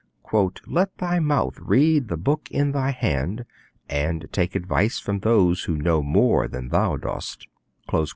'Let 0.65 0.97
thy 0.97 1.19
mouth 1.19 1.59
read 1.59 2.07
the 2.07 2.17
book 2.17 2.49
in 2.49 2.71
thy 2.71 2.89
hand, 2.89 3.45
and 3.87 4.27
take 4.31 4.55
advice 4.55 4.97
from 4.97 5.19
those 5.19 5.65
who 5.65 5.77
know 5.77 6.01
more 6.01 6.47
than 6.47 6.69
thou 6.69 6.97
dost!' 6.97 7.45